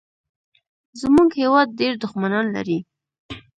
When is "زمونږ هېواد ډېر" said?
1.01-1.93